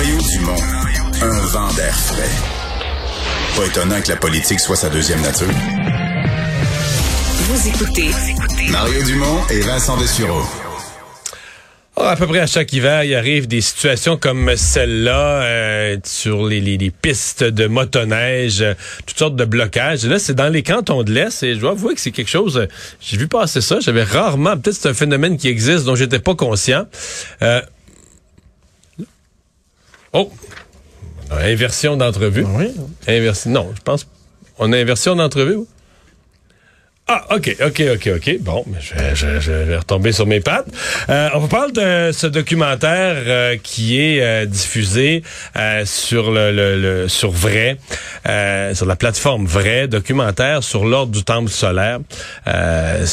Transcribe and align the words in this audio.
Mario 0.00 0.16
Dumont, 0.16 0.56
un 1.20 1.46
vent 1.48 1.70
d'air 1.74 1.94
frais. 1.94 2.30
Pas 3.54 3.66
étonnant 3.66 4.00
que 4.00 4.08
la 4.08 4.16
politique 4.16 4.58
soit 4.58 4.76
sa 4.76 4.88
deuxième 4.88 5.20
nature. 5.20 5.46
Vous 7.36 7.68
écoutez 7.68 8.08
Mario 8.70 9.02
Dumont 9.02 9.42
et 9.50 9.60
Vincent 9.60 9.98
Dessureau. 9.98 10.40
Oh, 11.96 12.04
à 12.04 12.16
peu 12.16 12.26
près 12.26 12.38
à 12.38 12.46
chaque 12.46 12.72
hiver, 12.72 13.04
il 13.04 13.14
arrive 13.14 13.46
des 13.46 13.60
situations 13.60 14.16
comme 14.16 14.56
celle-là 14.56 15.42
euh, 15.42 15.96
sur 16.04 16.46
les, 16.46 16.62
les, 16.62 16.78
les, 16.78 16.90
pistes 16.90 17.44
de 17.44 17.66
motoneige, 17.66 18.62
euh, 18.62 18.72
toutes 19.04 19.18
sortes 19.18 19.36
de 19.36 19.44
blocages. 19.44 20.06
Et 20.06 20.08
là, 20.08 20.18
c'est 20.18 20.32
dans 20.32 20.48
les 20.48 20.62
cantons 20.62 21.02
de 21.02 21.12
l'Est 21.12 21.42
et 21.42 21.56
je 21.56 21.60
dois 21.60 21.72
avouer 21.72 21.94
que 21.94 22.00
c'est 22.00 22.10
quelque 22.10 22.30
chose... 22.30 22.56
euh, 22.56 22.66
J'ai 23.02 23.18
vu 23.18 23.28
passer 23.28 23.60
ça, 23.60 23.80
j'avais 23.80 24.04
rarement... 24.04 24.56
Peut-être 24.56 24.76
c'est 24.76 24.88
un 24.88 24.94
phénomène 24.94 25.36
qui 25.36 25.48
existe 25.48 25.84
dont 25.84 25.94
j'étais 25.94 26.20
pas 26.20 26.34
conscient. 26.34 26.86
Oh! 30.12 30.30
Inversion 31.30 31.96
d'entrevue. 31.96 32.44
Oui. 32.44 32.74
Inversion... 33.06 33.50
Non, 33.50 33.70
je 33.74 33.80
pense... 33.82 34.06
On 34.58 34.72
a 34.72 34.78
inversion 34.78 35.16
d'entrevue? 35.16 35.60
Ah, 37.12 37.24
OK, 37.34 37.56
OK, 37.66 37.82
OK, 37.94 38.08
OK. 38.14 38.36
Bon, 38.40 38.64
je, 38.80 38.94
vais- 38.94 39.16
je- 39.16 39.40
je 39.40 39.50
vais 39.50 39.76
retomber 39.78 40.12
sur 40.12 40.26
mes 40.26 40.38
pattes. 40.38 40.68
Euh, 41.08 41.28
on 41.34 41.40
vous 41.40 41.48
parle 41.48 41.72
de 41.72 42.12
ce 42.12 42.28
documentaire 42.28 43.16
euh, 43.26 43.56
qui 43.60 44.00
est 44.00 44.22
euh, 44.22 44.46
diffusé 44.46 45.24
euh, 45.56 45.82
sur 45.86 46.30
le, 46.30 46.52
le- 46.52 46.80
le- 46.80 47.08
sur 47.08 47.32
Vrai, 47.32 47.78
euh, 48.28 48.74
sur 48.76 48.86
la 48.86 48.94
plateforme 48.94 49.44
Vrai, 49.44 49.88
documentaire 49.88 50.62
sur 50.62 50.84
l'ordre 50.84 51.10
du 51.10 51.24
temple 51.24 51.50
solaire. 51.50 51.98
Euh, 52.46 53.04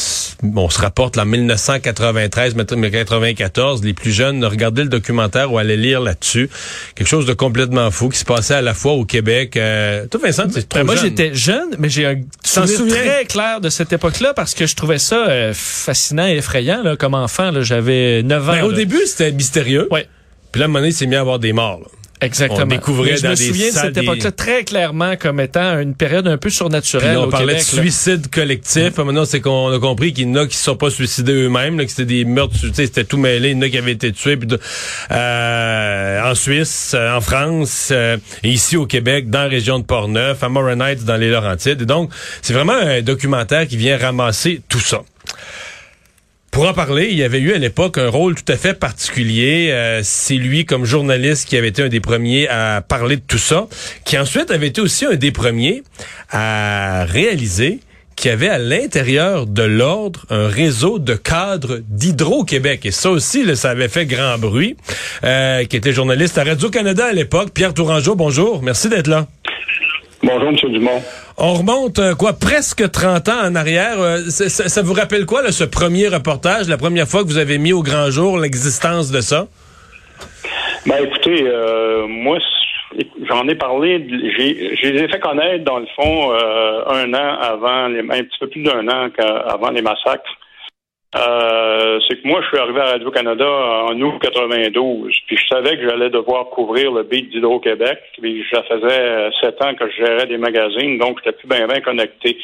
on 0.54 0.70
se 0.70 0.78
rapporte 0.80 1.18
en 1.18 1.24
1993, 1.26 2.54
1994. 2.54 3.82
Les 3.82 3.94
plus 3.94 4.12
jeunes, 4.12 4.44
regardez 4.44 4.84
le 4.84 4.90
documentaire 4.90 5.52
ou 5.52 5.58
allez 5.58 5.76
lire 5.76 6.00
là-dessus. 6.00 6.48
Quelque 6.94 7.08
chose 7.08 7.26
de 7.26 7.32
complètement 7.32 7.90
fou 7.90 8.10
qui 8.10 8.18
se 8.20 8.24
passait 8.24 8.54
à 8.54 8.62
la 8.62 8.74
fois 8.74 8.92
au 8.92 9.04
Québec. 9.04 9.56
Euh, 9.56 10.06
toi, 10.06 10.20
Vincent, 10.22 10.44
c'est 10.54 10.68
trop 10.68 10.78
Ben, 10.78 10.86
moi, 10.86 10.94
j'étais 10.94 11.34
jeune, 11.34 11.70
mais 11.80 11.88
j'ai 11.88 12.06
un 12.06 12.14
souvenir 12.44 12.94
très 12.94 13.24
clair 13.24 13.60
de 13.60 13.68
cette 13.68 13.87
époque-là 13.92 14.34
parce 14.34 14.54
que 14.54 14.66
je 14.66 14.74
trouvais 14.74 14.98
ça 14.98 15.28
euh, 15.28 15.52
fascinant 15.54 16.26
et 16.26 16.36
effrayant. 16.36 16.82
Là, 16.82 16.96
comme 16.96 17.14
enfant, 17.14 17.50
là, 17.50 17.62
j'avais 17.62 18.22
9 18.22 18.48
ans. 18.48 18.52
Ben, 18.52 18.62
au 18.64 18.70
là. 18.70 18.76
début, 18.76 19.00
c'était 19.06 19.32
mystérieux. 19.32 19.88
Ouais. 19.90 20.06
Puis 20.52 20.60
là, 20.60 20.64
à 20.64 20.66
un 20.66 20.68
moment 20.68 20.78
donné, 20.80 20.90
il 20.90 20.94
s'est 20.94 21.06
mis 21.06 21.16
à 21.16 21.20
avoir 21.20 21.38
des 21.38 21.52
morts. 21.52 21.80
là. 21.80 21.86
Exactement. 22.20 22.62
On 22.62 22.66
découvrait 22.66 23.16
je 23.16 23.22
dans 23.22 23.30
me 23.30 23.36
des 23.36 23.46
souviens 23.46 23.68
de 23.68 23.74
cette 23.74 23.92
des- 23.94 24.00
époque-là 24.00 24.32
très 24.32 24.64
clairement 24.64 25.14
comme 25.14 25.38
étant 25.38 25.78
une 25.78 25.94
période 25.94 26.26
un 26.26 26.36
peu 26.36 26.48
Puis 26.48 26.56
surnaturelle 26.56 27.12
là, 27.14 27.20
on 27.20 27.24
au 27.26 27.30
parlait 27.30 27.54
Québec. 27.54 27.70
de 27.70 27.76
là. 27.76 27.82
suicide 27.82 28.28
collectif. 28.34 28.96
Maintenant, 28.98 29.24
c'est 29.24 29.40
qu'on 29.40 29.70
a 29.72 29.78
compris 29.78 30.12
qu'il 30.12 30.26
y 30.26 30.30
en 30.32 30.34
a 30.34 30.46
qui 30.48 30.56
se 30.56 30.64
sont 30.64 30.74
pas 30.74 30.90
suicidés 30.90 31.32
eux-mêmes, 31.34 31.78
là, 31.78 31.84
que 31.84 31.90
c'était 31.92 32.06
des 32.06 32.24
meurtres, 32.24 32.56
tu 32.60 32.66
sais, 32.74 32.86
c'était 32.86 33.04
tout 33.04 33.18
mêlé. 33.18 33.50
Il 33.50 33.56
y 33.56 33.58
en 33.58 33.62
a 33.62 33.68
qui 33.68 33.78
avaient 33.78 33.92
été 33.92 34.10
tués. 34.10 34.36
Puis 34.36 34.48
de- 34.48 34.58
euh, 35.12 35.67
en 36.28 36.34
Suisse, 36.34 36.92
euh, 36.94 37.16
en 37.16 37.20
France, 37.20 37.88
euh, 37.90 38.18
ici 38.42 38.76
au 38.76 38.86
Québec, 38.86 39.30
dans 39.30 39.42
la 39.42 39.48
région 39.48 39.78
de 39.78 39.84
Portneuf, 39.84 40.42
à 40.42 40.48
Morin 40.48 40.80
Heights, 40.80 41.04
dans 41.04 41.16
les 41.16 41.30
Laurentides. 41.30 41.82
Et 41.82 41.86
donc, 41.86 42.10
c'est 42.42 42.52
vraiment 42.52 42.74
un 42.74 43.00
documentaire 43.00 43.66
qui 43.66 43.76
vient 43.76 43.96
ramasser 43.96 44.60
tout 44.68 44.80
ça. 44.80 45.02
Pour 46.50 46.68
en 46.68 46.74
parler, 46.74 47.08
il 47.10 47.16
y 47.16 47.22
avait 47.22 47.40
eu 47.40 47.52
à 47.52 47.58
l'époque 47.58 47.98
un 47.98 48.08
rôle 48.08 48.34
tout 48.34 48.52
à 48.52 48.56
fait 48.56 48.74
particulier. 48.74 49.68
Euh, 49.70 50.00
c'est 50.02 50.34
lui, 50.34 50.66
comme 50.66 50.84
journaliste, 50.84 51.48
qui 51.48 51.56
avait 51.56 51.68
été 51.68 51.82
un 51.82 51.88
des 51.88 52.00
premiers 52.00 52.48
à 52.48 52.82
parler 52.86 53.16
de 53.16 53.22
tout 53.26 53.38
ça, 53.38 53.66
qui 54.04 54.18
ensuite 54.18 54.50
avait 54.50 54.68
été 54.68 54.80
aussi 54.80 55.06
un 55.06 55.14
des 55.14 55.30
premiers 55.30 55.82
à 56.30 57.04
réaliser 57.06 57.80
qu'il 58.20 58.30
y 58.30 58.34
avait 58.34 58.48
à 58.48 58.58
l'intérieur 58.58 59.46
de 59.46 59.62
l'ordre 59.62 60.24
un 60.30 60.48
réseau 60.48 60.98
de 60.98 61.14
cadres 61.14 61.78
d'Hydro-Québec. 61.88 62.80
Et 62.84 62.90
ça 62.90 63.10
aussi, 63.10 63.44
là, 63.44 63.54
ça 63.54 63.70
avait 63.70 63.88
fait 63.88 64.06
grand 64.06 64.38
bruit. 64.38 64.76
Euh, 65.24 65.64
qui 65.64 65.76
était 65.76 65.92
journaliste 65.92 66.38
à 66.38 66.44
Radio-Canada 66.44 67.06
à 67.06 67.12
l'époque. 67.12 67.50
Pierre 67.54 67.74
Tourangeau, 67.74 68.14
bonjour. 68.14 68.62
Merci 68.62 68.88
d'être 68.88 69.06
là. 69.08 69.26
Bonjour, 70.22 70.48
M. 70.48 70.56
Dumont. 70.72 71.02
On 71.36 71.54
remonte, 71.54 71.98
euh, 72.00 72.14
quoi, 72.16 72.32
presque 72.32 72.90
30 72.90 73.28
ans 73.28 73.40
en 73.44 73.54
arrière. 73.54 74.00
Euh, 74.00 74.22
ça, 74.28 74.48
ça- 74.48 74.68
ça 74.68 74.82
vous 74.82 74.92
rappelle 74.94 75.24
quoi, 75.24 75.42
là, 75.42 75.52
ce 75.52 75.62
premier 75.64 76.08
reportage, 76.08 76.68
la 76.68 76.76
première 76.76 77.06
fois 77.06 77.22
que 77.22 77.28
vous 77.28 77.38
avez 77.38 77.58
mis 77.58 77.72
au 77.72 77.82
grand 77.84 78.10
jour 78.10 78.38
l'existence 78.38 79.10
de 79.12 79.20
ça? 79.20 79.46
Ben, 80.86 80.96
écoutez, 81.04 81.42
euh, 81.46 82.06
moi, 82.08 82.38
j'en 83.28 83.46
ai 83.48 83.54
parlé, 83.54 84.06
j'ai, 84.38 84.90
les 84.92 85.02
ai 85.02 85.08
fait 85.08 85.20
connaître, 85.20 85.64
dans 85.64 85.78
le 85.78 85.86
fond, 85.94 86.32
euh, 86.32 86.84
un 86.86 87.12
an 87.14 87.38
avant, 87.40 87.88
les, 87.88 88.00
un 88.00 88.24
petit 88.24 88.38
peu 88.40 88.48
plus 88.48 88.62
d'un 88.62 88.88
an 88.88 89.08
avant 89.46 89.70
les 89.70 89.82
massacres. 89.82 90.38
Euh, 91.16 91.98
c'est 92.06 92.20
que 92.20 92.28
moi, 92.28 92.42
je 92.42 92.48
suis 92.48 92.58
arrivé 92.58 92.80
à 92.80 92.92
Radio-Canada 92.92 93.48
en 93.90 93.98
août 93.98 94.18
92, 94.20 95.10
puis 95.26 95.36
je 95.38 95.46
savais 95.46 95.78
que 95.78 95.88
j'allais 95.88 96.10
devoir 96.10 96.50
couvrir 96.50 96.92
le 96.92 97.02
beat 97.02 97.30
d'Hydro-Québec, 97.30 97.98
puis 98.20 98.44
ça 98.52 98.62
faisait 98.64 99.00
euh, 99.00 99.30
sept 99.40 99.62
ans 99.62 99.74
que 99.74 99.88
je 99.90 100.04
gérais 100.04 100.26
des 100.26 100.36
magazines, 100.36 100.98
donc 100.98 101.18
j'étais 101.18 101.36
plus 101.36 101.48
bien 101.48 101.66
bien 101.66 101.80
connecté. 101.80 102.36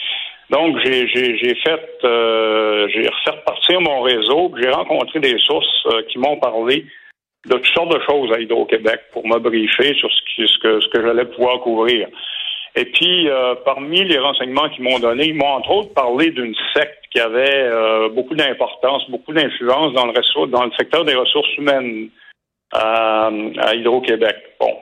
Donc, 0.50 0.78
j'ai, 0.84 1.06
fait, 1.08 1.98
euh, 2.04 2.86
j'ai 2.88 3.08
refait 3.08 3.42
partir 3.44 3.80
mon 3.80 4.02
réseau, 4.02 4.52
j'ai 4.60 4.70
rencontré 4.70 5.20
des 5.20 5.38
sources 5.38 5.86
euh, 5.86 6.02
qui 6.08 6.18
m'ont 6.18 6.36
parlé 6.36 6.86
de 7.46 7.54
toutes 7.54 7.74
sortes 7.74 7.92
de 7.94 8.00
choses 8.08 8.32
à 8.32 8.40
Hydro-Québec 8.40 9.00
pour 9.12 9.26
me 9.26 9.38
briefer 9.38 9.94
sur 9.94 10.10
ce, 10.10 10.20
qui, 10.34 10.46
ce 10.52 10.58
que, 10.58 10.80
ce 10.80 10.88
que 10.88 11.02
j'allais 11.02 11.24
pouvoir 11.26 11.60
couvrir. 11.60 12.08
Et 12.76 12.86
puis, 12.86 13.28
euh, 13.28 13.54
parmi 13.64 14.02
les 14.04 14.18
renseignements 14.18 14.68
qu'ils 14.70 14.82
m'ont 14.82 14.98
donnés, 14.98 15.26
ils 15.28 15.34
m'ont 15.34 15.46
entre 15.46 15.70
autres 15.70 15.94
parlé 15.94 16.30
d'une 16.30 16.54
secte 16.74 16.98
qui 17.12 17.20
avait 17.20 17.44
euh, 17.70 18.08
beaucoup 18.08 18.34
d'importance, 18.34 19.08
beaucoup 19.10 19.32
d'influence 19.32 19.92
dans 19.94 20.06
le 20.06 20.46
dans 20.48 20.64
le 20.64 20.72
secteur 20.76 21.04
des 21.04 21.14
ressources 21.14 21.56
humaines 21.56 22.08
à, 22.72 23.30
à 23.58 23.74
Hydro-Québec. 23.74 24.36
Bon. 24.58 24.74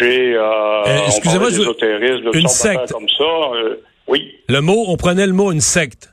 J'ai 0.00 0.34
euh, 0.34 0.82
on 0.84 1.06
excusez-moi, 1.06 1.50
je- 1.50 1.58
de 1.58 2.38
une 2.38 2.48
secte. 2.48 2.92
comme 2.92 3.08
ça. 3.08 3.24
Euh, 3.24 3.76
oui. 4.08 4.34
Le 4.48 4.60
mot, 4.60 4.84
on 4.88 4.96
prenait 4.96 5.26
le 5.26 5.32
mot 5.32 5.52
une 5.52 5.60
secte 5.60 6.10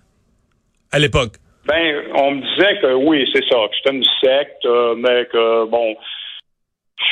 à 0.92 1.00
l'époque. 1.00 1.34
Ben, 1.66 2.04
on 2.16 2.32
me 2.32 2.42
disait 2.42 2.80
que 2.82 2.94
oui, 2.94 3.30
c'est 3.34 3.44
ça, 3.50 3.58
que 3.70 3.76
c'était 3.78 3.96
une 3.96 4.04
secte, 4.22 4.66
euh, 4.66 4.96
mais 4.98 5.26
que 5.32 5.66
bon, 5.66 5.96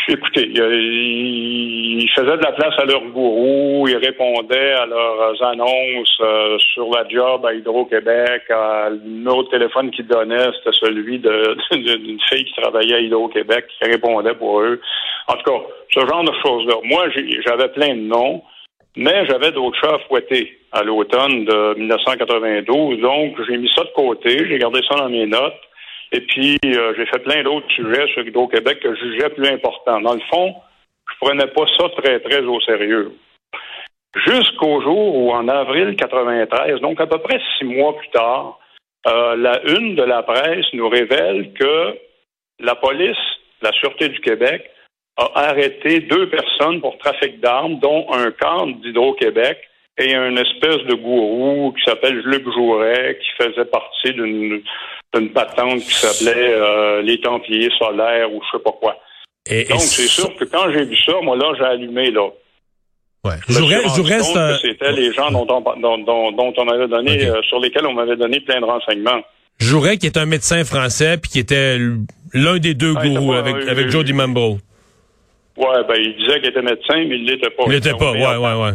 écoutez, 0.09 0.49
ils, 0.53 2.09
faisaient 2.13 2.37
de 2.37 2.43
la 2.43 2.51
place 2.51 2.73
à 2.77 2.85
leurs 2.85 3.05
gourous, 3.11 3.87
ils 3.87 3.95
répondaient 3.95 4.73
à 4.73 4.85
leurs 4.85 5.41
annonces 5.43 6.17
euh, 6.19 6.57
sur 6.73 6.89
la 6.89 7.07
job 7.07 7.45
à 7.45 7.53
Hydro-Québec, 7.53 8.43
à 8.49 8.89
le 8.89 8.97
numéro 8.97 9.43
de 9.43 9.49
téléphone 9.49 9.89
qu'ils 9.91 10.07
donnaient, 10.07 10.51
c'était 10.57 10.77
celui 10.85 11.19
d'une 11.71 12.19
fille 12.29 12.43
qui 12.43 12.61
travaillait 12.61 12.95
à 12.95 12.99
Hydro-Québec 12.99 13.67
qui 13.67 13.89
répondait 13.89 14.35
pour 14.35 14.61
eux. 14.61 14.81
En 15.27 15.33
tout 15.35 15.49
cas, 15.49 15.59
ce 15.93 15.99
genre 16.01 16.25
de 16.25 16.33
choses-là. 16.43 16.75
Moi, 16.83 17.07
j'avais 17.45 17.69
plein 17.69 17.95
de 17.95 18.01
noms. 18.01 18.43
Mais 18.97 19.25
j'avais 19.25 19.51
d'autres 19.51 19.79
chats 19.79 19.95
à 19.95 19.99
fouetter 19.99 20.57
à 20.71 20.83
l'automne 20.83 21.45
de 21.45 21.75
1992, 21.77 22.99
donc 22.99 23.41
j'ai 23.47 23.57
mis 23.57 23.69
ça 23.73 23.83
de 23.83 23.91
côté, 23.95 24.45
j'ai 24.47 24.57
gardé 24.57 24.81
ça 24.87 24.95
dans 24.95 25.09
mes 25.09 25.25
notes, 25.25 25.61
et 26.11 26.21
puis 26.21 26.57
euh, 26.65 26.93
j'ai 26.97 27.05
fait 27.05 27.19
plein 27.19 27.41
d'autres 27.43 27.69
sujets 27.71 28.07
sur 28.07 28.25
Hydro-Québec 28.25 28.79
que 28.81 28.93
je 28.95 29.01
jugeais 29.01 29.29
plus 29.29 29.47
importants. 29.47 30.01
Dans 30.01 30.13
le 30.13 30.21
fond, 30.29 30.55
je 31.09 31.25
prenais 31.25 31.47
pas 31.47 31.65
ça 31.77 31.89
très, 32.01 32.19
très 32.19 32.41
au 32.41 32.59
sérieux. 32.61 33.13
Jusqu'au 34.27 34.81
jour 34.81 35.15
où, 35.15 35.31
en 35.31 35.47
avril 35.47 35.95
93, 35.95 36.81
donc 36.81 36.99
à 36.99 37.07
peu 37.07 37.19
près 37.19 37.39
six 37.57 37.65
mois 37.65 37.97
plus 37.97 38.09
tard, 38.09 38.59
euh, 39.07 39.35
la 39.37 39.61
une 39.63 39.95
de 39.95 40.03
la 40.03 40.21
presse 40.21 40.65
nous 40.73 40.89
révèle 40.89 41.53
que 41.53 41.97
la 42.59 42.75
police, 42.75 43.17
la 43.61 43.71
Sûreté 43.71 44.09
du 44.09 44.19
Québec, 44.19 44.69
a 45.17 45.29
arrêté 45.49 45.99
deux 46.01 46.29
personnes 46.29 46.81
pour 46.81 46.97
trafic 46.97 47.39
d'armes, 47.39 47.79
dont 47.79 48.05
un 48.13 48.31
cadre 48.31 48.73
d'Hydro-Québec 48.81 49.57
et 49.99 50.15
un 50.15 50.35
espèce 50.37 50.83
de 50.87 50.95
gourou 50.95 51.73
qui 51.73 51.83
s'appelle 51.85 52.17
Luc 52.25 52.43
Jouret, 52.53 53.19
qui 53.21 53.43
faisait 53.43 53.65
partie 53.65 54.13
d'une 54.13 55.29
patente 55.33 55.79
qui 55.81 55.93
s'appelait 55.93 56.53
euh, 56.53 57.01
les 57.01 57.19
Templiers 57.19 57.69
solaires 57.77 58.31
ou 58.33 58.41
je 58.41 58.57
sais 58.57 58.63
pas 58.63 58.71
quoi. 58.71 58.97
Et, 59.49 59.65
Donc, 59.65 59.79
c'est 59.81 60.07
sûr 60.07 60.33
que 60.37 60.45
quand 60.45 60.71
j'ai 60.71 60.85
vu 60.85 60.95
ça, 61.05 61.13
moi, 61.21 61.35
là, 61.35 61.51
j'ai 61.57 61.65
allumé, 61.65 62.11
là. 62.11 62.29
Ouais. 63.23 63.33
Je 63.49 64.01
reste, 64.01 64.35
un- 64.35 64.57
c'était 64.57 64.91
les 64.93 65.13
gens 65.13 65.29
dont 65.29 65.45
on, 65.49 65.61
dont, 65.79 65.97
dont- 65.99 66.31
dont 66.31 66.53
on 66.57 66.67
avait 66.69 66.87
donné, 66.87 67.27
euh, 67.27 67.41
sur 67.43 67.59
lesquels 67.59 67.85
on 67.85 67.93
m'avait 67.93 68.15
donné 68.15 68.39
plein 68.39 68.59
de 68.61 68.65
renseignements. 68.65 69.21
Jouret, 69.59 69.97
qui 69.97 70.07
est 70.07 70.17
un 70.17 70.25
médecin 70.25 70.63
français, 70.63 71.17
puis 71.21 71.29
qui 71.29 71.39
était 71.39 71.77
l'un 72.33 72.57
des 72.57 72.73
deux 72.73 72.93
Ah, 72.97 73.05
gourous 73.05 73.33
avec, 73.33 73.55
avec 73.67 73.89
Joe. 73.89 74.03
Ouais, 75.57 75.83
ben, 75.87 75.95
il 75.97 76.15
disait 76.17 76.39
qu'il 76.39 76.49
était 76.49 76.61
médecin, 76.61 76.95
mais 76.95 77.15
il 77.17 77.25
l'était 77.25 77.49
pas. 77.49 77.63
Il 77.67 77.71
l'était 77.73 77.93
pas, 77.93 78.11
ouais, 78.11 78.37
ouais, 78.37 78.63
ouais. 78.63 78.73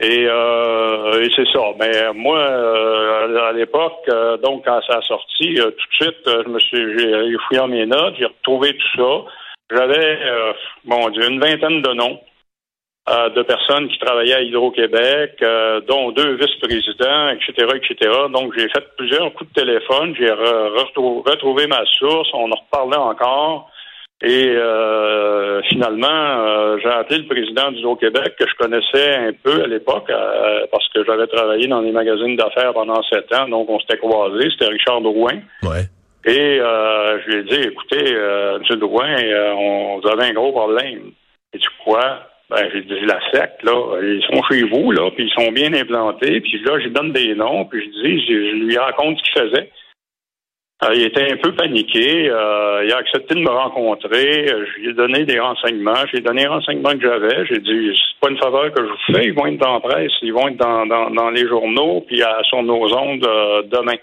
Et, 0.00 0.26
euh, 0.28 1.20
et 1.22 1.28
c'est 1.34 1.48
ça. 1.52 1.60
Mais 1.80 1.90
moi, 2.14 2.38
euh, 2.38 3.48
à 3.48 3.52
l'époque, 3.52 3.98
euh, 4.08 4.36
donc 4.36 4.64
quand 4.64 4.80
ça 4.86 4.98
a 4.98 5.02
sorti, 5.02 5.58
euh, 5.58 5.70
tout 5.72 6.04
de 6.04 6.04
suite, 6.04 6.28
euh, 6.28 6.42
je 6.46 6.48
me 6.50 6.58
suis, 6.60 6.98
j'ai 6.98 7.36
fouillé 7.48 7.66
mes 7.66 7.86
notes, 7.86 8.14
j'ai 8.18 8.26
retrouvé 8.26 8.76
tout 8.76 8.96
ça. 8.96 9.30
J'avais, 9.76 10.18
euh, 10.22 10.52
bon 10.84 11.08
Dieu, 11.10 11.28
une 11.28 11.40
vingtaine 11.40 11.82
de 11.82 11.92
noms 11.94 12.20
euh, 13.10 13.28
de 13.30 13.42
personnes 13.42 13.88
qui 13.88 13.98
travaillaient 13.98 14.34
à 14.34 14.42
Hydro-Québec, 14.42 15.32
euh, 15.42 15.80
dont 15.80 16.12
deux 16.12 16.34
vice-présidents, 16.36 17.30
etc., 17.30 17.66
etc. 17.74 18.10
Donc 18.32 18.52
j'ai 18.56 18.68
fait 18.68 18.84
plusieurs 18.96 19.32
coups 19.34 19.50
de 19.52 19.60
téléphone, 19.62 20.14
j'ai 20.16 20.26
re- 20.28 20.68
retrou- 20.78 21.28
retrouvé 21.28 21.66
ma 21.66 21.84
source, 21.98 22.28
on 22.34 22.52
en 22.52 22.56
reparlait 22.56 22.96
encore. 22.98 23.68
Et 24.20 24.46
euh, 24.48 25.07
finalement, 25.78 26.06
euh, 26.08 26.76
j'ai 26.82 26.88
appelé 26.88 27.18
le 27.20 27.26
président 27.26 27.70
du 27.70 27.82
Québec 28.00 28.34
que 28.38 28.46
je 28.48 28.54
connaissais 28.56 29.14
un 29.14 29.32
peu 29.32 29.62
à 29.62 29.66
l'époque 29.68 30.10
euh, 30.10 30.66
parce 30.72 30.88
que 30.88 31.04
j'avais 31.04 31.28
travaillé 31.28 31.68
dans 31.68 31.80
les 31.80 31.92
magazines 31.92 32.36
d'affaires 32.36 32.72
pendant 32.72 33.00
sept 33.04 33.32
ans, 33.32 33.48
donc 33.48 33.70
on 33.70 33.78
s'était 33.78 33.98
croisés. 33.98 34.48
C'était 34.50 34.70
Richard 34.72 35.00
Drouin. 35.02 35.38
Ouais. 35.62 35.84
Et 36.26 36.58
je 36.58 37.30
lui 37.30 37.36
ai 37.38 37.42
dit, 37.44 37.68
écoutez, 37.68 38.12
M. 38.12 38.78
Drouin, 38.80 39.16
on, 39.56 40.00
vous 40.00 40.08
avez 40.08 40.24
un 40.24 40.32
gros 40.34 40.52
problème. 40.52 41.12
Et 41.54 41.58
tu 41.58 41.68
quoi? 41.84 42.20
Ben, 42.50 42.68
j'ai 42.72 42.82
dit, 42.82 43.00
la 43.06 43.20
secte, 43.30 43.62
là, 43.62 44.00
ils 44.02 44.22
sont 44.24 44.42
chez 44.50 44.62
vous, 44.64 44.90
là, 44.90 45.10
puis 45.14 45.24
ils 45.24 45.42
sont 45.42 45.52
bien 45.52 45.72
implantés. 45.72 46.40
Puis 46.40 46.60
là, 46.64 46.78
je 46.78 46.84
lui 46.84 46.90
donne 46.90 47.12
des 47.12 47.34
noms, 47.34 47.64
puis 47.66 47.80
je 47.80 48.02
dis, 48.02 48.20
je, 48.26 48.32
je 48.32 48.64
lui 48.64 48.76
raconte 48.76 49.18
ce 49.18 49.22
qu'il 49.22 49.42
faisait. 49.42 49.70
Euh, 50.84 50.94
il 50.94 51.02
était 51.02 51.32
un 51.32 51.36
peu 51.36 51.52
paniqué. 51.54 52.30
Euh, 52.30 52.84
il 52.84 52.92
a 52.92 52.98
accepté 52.98 53.34
de 53.34 53.40
me 53.40 53.50
rencontrer. 53.50 54.48
Euh, 54.48 54.64
je 54.64 54.80
lui 54.80 54.90
ai 54.90 54.92
donné 54.92 55.24
des 55.24 55.40
renseignements. 55.40 56.06
J'ai 56.12 56.20
donné 56.20 56.42
les 56.42 56.48
renseignements 56.48 56.92
que 56.92 57.02
j'avais. 57.02 57.46
J'ai 57.46 57.58
dit, 57.58 57.90
c'est 57.92 58.20
pas 58.20 58.30
une 58.30 58.38
faveur 58.38 58.72
que 58.72 58.84
je 58.84 58.88
vous 58.88 59.12
fais. 59.12 59.24
Ils 59.26 59.34
vont 59.34 59.46
être 59.46 59.58
dans 59.58 59.74
la 59.74 59.80
presse. 59.80 60.12
Ils 60.22 60.32
vont 60.32 60.46
être 60.48 60.56
dans, 60.56 60.86
dans, 60.86 61.30
les 61.30 61.48
journaux, 61.48 62.04
puis 62.06 62.22
sur 62.44 62.62
nos 62.62 62.94
ondes 62.96 63.28
demain. 63.66 63.96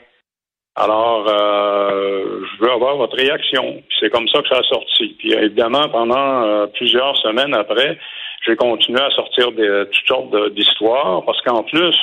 Alors, 0.76 1.26
je 1.28 2.62
veux 2.62 2.72
avoir 2.72 2.98
votre 2.98 3.16
réaction. 3.16 3.82
C'est 3.98 4.10
comme 4.10 4.28
ça 4.28 4.42
que 4.42 4.50
ça 4.50 4.58
a 4.58 4.64
sorti. 4.64 5.16
Puis 5.18 5.32
évidemment, 5.34 5.88
pendant 5.90 6.68
plusieurs 6.74 7.16
semaines 7.18 7.54
après, 7.54 7.98
j'ai 8.46 8.58
continué 8.58 9.00
à 9.02 9.10
sortir 9.12 9.54
de 9.54 9.90
toutes 9.92 10.08
sortes 10.08 10.54
d'histoires 10.54 11.24
parce 11.26 11.42
qu'en 11.44 11.64
plus, 11.64 11.96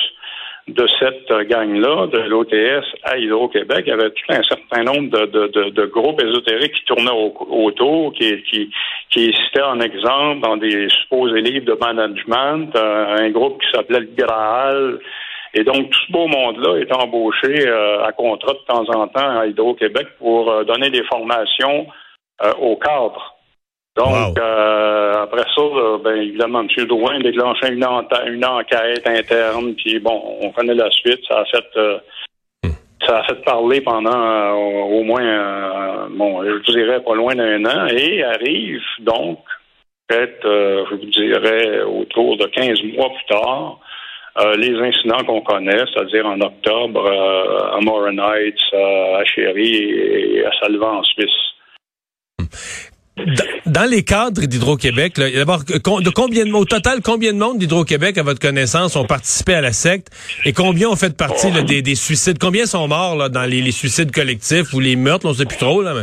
de 0.67 0.87
cette 0.99 1.47
gang-là, 1.49 2.07
de 2.07 2.19
l'OTS 2.19 2.85
à 3.03 3.17
Hydro-Québec, 3.17 3.83
il 3.85 3.89
y 3.89 3.91
avait 3.91 4.11
tout 4.11 4.23
un 4.29 4.43
certain 4.43 4.83
nombre 4.83 5.09
de, 5.09 5.85
groupes 5.87 6.21
ésotériques 6.21 6.73
qui 6.73 6.85
tournaient 6.85 7.11
autour, 7.11 8.13
qui, 8.13 8.41
qui, 8.43 8.69
qui 9.09 9.33
citaient 9.33 9.61
en 9.61 9.81
exemple 9.81 10.41
dans 10.41 10.55
des 10.55 10.87
supposés 10.89 11.41
livres 11.41 11.65
de 11.65 11.77
management, 11.79 12.73
euh, 12.75 13.17
un 13.19 13.29
groupe 13.31 13.61
qui 13.61 13.71
s'appelait 13.71 13.99
le 13.99 14.09
Graal. 14.15 14.99
Et 15.53 15.63
donc, 15.63 15.89
tout 15.89 15.99
ce 16.07 16.11
beau 16.11 16.27
monde-là 16.27 16.77
est 16.77 16.91
embauché 16.93 17.67
euh, 17.67 18.05
à 18.05 18.13
contrat 18.13 18.53
de 18.53 18.65
temps 18.65 18.89
en 18.89 19.07
temps 19.07 19.39
à 19.39 19.45
Hydro-Québec 19.47 20.07
pour 20.17 20.49
euh, 20.49 20.63
donner 20.63 20.89
des 20.89 21.03
formations 21.03 21.87
aux 22.59 22.75
cadres 22.75 23.32
donc, 23.95 24.39
euh, 24.39 25.23
après 25.23 25.45
ça, 25.55 25.61
ben, 26.03 26.15
évidemment, 26.15 26.61
M. 26.61 26.85
Drouin 26.85 27.19
déclenchait 27.19 27.73
une, 27.73 27.85
une 28.27 28.45
enquête 28.45 29.05
interne, 29.05 29.75
puis 29.75 29.99
bon, 29.99 30.37
on 30.41 30.49
connaît 30.49 30.73
la 30.73 30.89
suite. 30.89 31.21
Ça 31.27 31.41
a 31.41 31.45
fait, 31.45 31.77
euh, 31.77 31.97
hmm. 32.63 32.71
ça 33.05 33.19
a 33.19 33.23
fait 33.23 33.43
parler 33.43 33.81
pendant 33.81 34.09
euh, 34.11 34.51
au 34.51 35.03
moins, 35.03 36.07
bon, 36.09 36.43
je 36.43 36.71
dirais 36.71 37.01
pas 37.01 37.13
loin 37.13 37.35
d'un 37.35 37.63
an, 37.65 37.85
et 37.87 38.23
arrive 38.23 38.81
donc, 39.01 39.39
peut-être, 40.07 40.41
je 40.43 40.95
vous 40.95 41.11
dirais, 41.11 41.81
autour 41.83 42.37
de 42.37 42.47
15 42.47 42.81
mois 42.95 43.09
plus 43.09 43.35
tard, 43.35 43.79
les 44.57 44.75
incidents 44.79 45.23
qu'on 45.23 45.41
connaît, 45.41 45.83
c'est-à-dire 45.93 46.25
en 46.25 46.41
octobre 46.41 47.07
à 47.71 47.79
Morin 47.81 48.17
Heights, 48.17 48.73
à 48.73 49.23
Chéry 49.23 49.75
et 49.75 50.45
à 50.45 50.51
Salvan 50.59 50.97
en 50.97 51.03
Suisse. 51.03 51.52
Dans, 53.65 53.89
les 53.89 54.03
cadres 54.03 54.41
d'Hydro-Québec, 54.41 55.13
d'abord, 55.17 55.63
de 55.63 56.09
combien 56.09 56.45
de 56.45 56.51
au 56.51 56.65
total, 56.65 56.99
combien 57.03 57.31
de 57.31 57.37
monde 57.37 57.59
d'Hydro-Québec, 57.59 58.17
à 58.17 58.23
votre 58.23 58.39
connaissance, 58.39 58.95
ont 58.95 59.05
participé 59.05 59.53
à 59.53 59.61
la 59.61 59.71
secte 59.71 60.07
et 60.45 60.53
combien 60.53 60.89
ont 60.89 60.95
fait 60.95 61.15
partie 61.15 61.51
des, 61.51 61.95
suicides? 61.95 62.39
Combien 62.39 62.65
sont 62.65 62.87
morts 62.87 63.15
là, 63.15 63.29
dans 63.29 63.43
les, 63.43 63.71
suicides 63.71 64.11
collectifs 64.11 64.73
ou 64.73 64.79
les 64.79 64.95
meurtres? 64.95 65.27
On 65.27 65.29
ne 65.29 65.35
sait 65.35 65.45
plus 65.45 65.57
trop. 65.57 65.81
Là, 65.83 65.93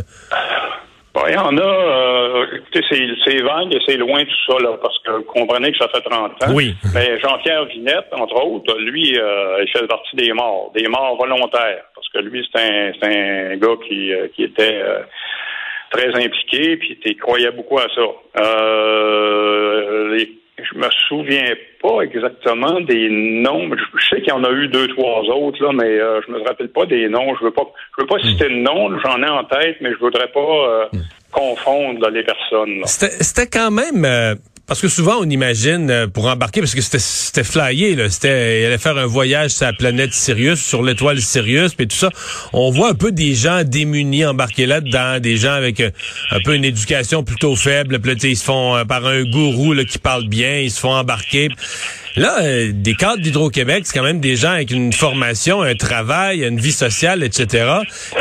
il 1.28 1.34
y 1.34 1.36
en 1.36 1.56
a, 1.56 1.60
euh, 1.60 2.46
écoutez, 2.56 2.80
c'est 3.24 3.42
vague 3.42 3.74
et 3.74 3.80
c'est 3.86 3.96
loin 3.96 4.24
tout 4.24 4.52
ça, 4.52 4.62
là, 4.62 4.76
parce 4.80 4.96
que 5.00 5.10
vous 5.10 5.24
comprenez 5.24 5.72
que 5.72 5.78
ça 5.78 5.88
fait 5.88 6.00
30 6.00 6.30
ans. 6.30 6.52
Oui. 6.54 6.74
Mais 6.94 7.18
Jean-Pierre 7.20 7.64
Vinette, 7.66 8.06
entre 8.12 8.44
autres, 8.44 8.78
lui, 8.78 9.18
euh, 9.18 9.64
il 9.64 9.70
fait 9.70 9.86
partie 9.86 10.16
des 10.16 10.32
morts, 10.32 10.72
des 10.74 10.86
morts 10.86 11.16
volontaires, 11.16 11.84
parce 11.94 12.08
que 12.08 12.20
lui, 12.20 12.48
c'est 12.52 12.60
un, 12.60 13.52
un 13.52 13.56
gars 13.56 13.76
qui, 13.86 14.12
euh, 14.12 14.28
qui 14.34 14.44
était 14.44 14.80
très 15.90 16.08
impliqué, 16.08 16.76
puis 16.76 16.98
tu 17.04 17.14
croyais 17.16 17.50
beaucoup 17.50 17.78
à 17.78 17.86
ça. 17.94 18.42
Euh, 18.42 20.24
je 20.72 20.78
me 20.78 20.88
souviens 21.08 21.54
pas 21.82 22.02
exactement 22.02 22.80
des 22.80 23.08
noms. 23.10 23.70
Je, 23.70 24.08
sais 24.08 24.20
qu'il 24.20 24.28
y 24.28 24.32
en 24.32 24.44
a 24.44 24.50
eu 24.50 24.68
deux, 24.68 24.88
trois 24.88 25.22
autres, 25.22 25.62
là, 25.62 25.72
mais 25.72 25.98
euh, 25.98 26.20
je 26.26 26.32
me 26.32 26.40
rappelle 26.46 26.68
pas 26.68 26.86
des 26.86 27.08
noms. 27.08 27.34
Je 27.38 27.44
veux 27.44 27.50
pas, 27.50 27.64
je 27.96 28.02
veux 28.02 28.08
pas 28.08 28.18
citer 28.20 28.48
le 28.48 28.62
nom. 28.62 28.98
J'en 29.00 29.22
ai 29.22 29.28
en 29.28 29.44
tête, 29.44 29.76
mais 29.80 29.90
je 29.92 29.98
voudrais 29.98 30.28
pas 30.28 30.40
euh, 30.40 30.84
hmm. 30.92 31.00
confondre 31.32 32.08
les 32.10 32.22
personnes. 32.22 32.82
C'était 32.84 33.46
quand 33.46 33.70
même 33.70 34.04
euh, 34.04 34.34
parce 34.70 34.80
que 34.80 34.86
souvent, 34.86 35.16
on 35.18 35.28
imagine 35.28 35.90
euh, 35.90 36.06
pour 36.06 36.26
embarquer, 36.26 36.60
parce 36.60 36.76
que 36.76 36.80
c'était 36.80 37.42
flyé, 37.42 37.96
là, 37.96 38.08
c'était, 38.08 38.60
il 38.60 38.66
allait 38.66 38.78
faire 38.78 38.96
un 38.96 39.06
voyage 39.06 39.50
sur 39.50 39.66
la 39.66 39.72
planète 39.72 40.12
Sirius, 40.12 40.60
sur 40.60 40.84
l'étoile 40.84 41.20
Sirius, 41.20 41.74
puis 41.74 41.88
tout 41.88 41.96
ça. 41.96 42.08
On 42.52 42.70
voit 42.70 42.90
un 42.90 42.94
peu 42.94 43.10
des 43.10 43.34
gens 43.34 43.64
démunis 43.64 44.24
embarqués 44.24 44.66
là-dedans, 44.66 45.18
des 45.18 45.38
gens 45.38 45.54
avec 45.54 45.80
euh, 45.80 45.90
un 46.30 46.38
peu 46.44 46.54
une 46.54 46.64
éducation 46.64 47.24
plutôt 47.24 47.56
faible, 47.56 47.98
puis 47.98 48.14
ils 48.22 48.36
se 48.36 48.44
font 48.44 48.76
euh, 48.76 48.84
par 48.84 49.04
un 49.08 49.24
gourou 49.24 49.74
qui 49.74 49.98
parle 49.98 50.28
bien, 50.28 50.58
ils 50.58 50.70
se 50.70 50.78
font 50.78 50.92
embarquer. 50.92 51.48
Là, 52.16 52.42
euh, 52.42 52.70
des 52.72 52.94
cadres 52.94 53.22
d'Hydro-Québec, 53.22 53.82
c'est 53.84 53.96
quand 53.96 54.04
même 54.04 54.20
des 54.20 54.34
gens 54.34 54.50
avec 54.50 54.72
une 54.72 54.92
formation, 54.92 55.62
un 55.62 55.74
travail, 55.74 56.44
une 56.44 56.58
vie 56.58 56.72
sociale, 56.72 57.22
etc. 57.22 57.72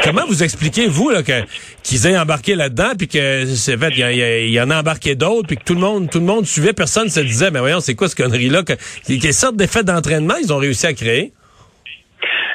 Comment 0.04 0.26
vous 0.28 0.44
expliquez, 0.44 0.86
vous, 0.88 1.10
là, 1.10 1.24
qu'ils 1.24 2.08
aient 2.08 2.18
embarqué 2.18 2.54
là-dedans, 2.54 2.92
puis 2.98 3.08
que 3.08 3.46
c'est 3.46 3.78
fait, 3.78 3.90
il 3.98 4.52
y, 4.52 4.62
en 4.62 4.70
a 4.70 4.80
embarqué 4.80 5.16
d'autres, 5.16 5.48
puis 5.48 5.58
que 5.58 5.64
tout 5.64 5.74
le 5.74 5.80
monde, 5.80 6.10
tout 6.12 6.20
le 6.20 6.26
monde 6.26 6.46
suivait, 6.46 6.74
personne 6.74 7.10
se 7.10 7.20
disait, 7.20 7.50
mais 7.50 7.60
voyons, 7.60 7.80
c'est 7.80 7.96
quoi 7.96 8.08
ce 8.08 8.16
connerie-là? 8.16 8.62
quelle 8.64 9.34
sorte 9.34 9.56
d'effet 9.56 9.84
d'entraînement 9.84 10.36
ils 10.42 10.54
ont 10.54 10.58
réussi 10.58 10.86
à 10.86 10.94
créer? 10.94 11.32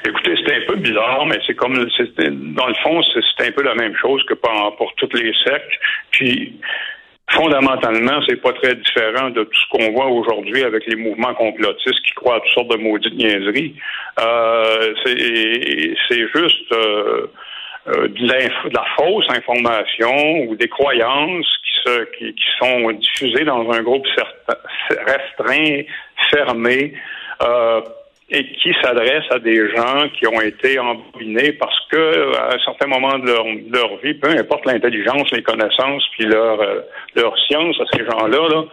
Écoutez, 0.06 0.36
c'était 0.36 0.56
un 0.56 0.66
peu 0.68 0.76
bizarre, 0.76 1.26
mais 1.26 1.38
c'est 1.46 1.54
comme, 1.54 1.74
dans 1.74 2.66
le 2.68 2.74
fond, 2.82 3.00
c'est 3.02 3.48
un 3.48 3.52
peu 3.52 3.62
la 3.62 3.74
même 3.74 3.94
chose 3.96 4.22
que 4.28 4.34
pour, 4.34 4.76
pour 4.76 4.94
toutes 4.96 5.14
les 5.14 5.32
sectes. 5.44 5.72
Puis, 6.12 6.52
fondamentalement, 7.30 8.20
c'est 8.28 8.40
pas 8.40 8.52
très 8.52 8.74
différent 8.74 9.30
de 9.30 9.44
tout 9.44 9.58
ce 9.58 9.68
qu'on 9.70 9.92
voit 9.92 10.06
aujourd'hui 10.06 10.62
avec 10.62 10.86
les 10.86 10.96
mouvements 10.96 11.34
complotistes 11.34 12.00
qui 12.06 12.12
croient 12.14 12.36
à 12.36 12.40
toutes 12.40 12.52
sortes 12.52 12.70
de 12.70 12.76
maudites 12.76 13.14
niaiseries. 13.14 13.74
Euh, 14.20 14.94
c'est 15.04 16.28
juste 16.34 16.72
euh, 16.72 17.26
euh, 17.88 18.08
de, 18.08 18.72
la 18.72 18.84
fausse 18.96 19.26
information 19.30 20.44
ou 20.48 20.56
des 20.56 20.68
croyances 20.68 21.46
qui, 21.64 21.90
se, 21.90 22.04
qui, 22.16 22.34
qui 22.34 22.44
sont 22.58 22.92
diffusées 22.92 23.44
dans 23.44 23.70
un 23.70 23.82
groupe 23.82 24.06
restreint, 24.88 25.82
fermé. 26.30 26.94
Et 28.30 28.44
qui 28.54 28.72
s'adresse 28.82 29.24
à 29.30 29.38
des 29.38 29.68
gens 29.70 30.08
qui 30.18 30.26
ont 30.26 30.40
été 30.40 30.78
embobinés 30.78 31.52
parce 31.52 31.78
que 31.90 32.36
à 32.36 32.54
un 32.54 32.58
certain 32.64 32.86
moment 32.86 33.18
de 33.18 33.26
leur, 33.70 33.96
vie, 34.02 34.14
peu 34.14 34.30
importe 34.30 34.64
l'intelligence, 34.64 35.30
les 35.30 35.42
connaissances, 35.42 36.02
puis 36.12 36.24
leur 36.24 36.60
euh, 36.60 36.80
leur 37.14 37.38
science 37.46 37.76
à 37.80 37.84
ces 37.92 38.04
gens-là, 38.04 38.48
là, 38.48 38.64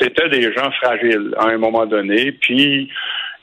c'était 0.00 0.28
des 0.30 0.52
gens 0.54 0.70
fragiles 0.82 1.34
à 1.38 1.48
un 1.48 1.58
moment 1.58 1.86
donné, 1.86 2.32
puis 2.32 2.88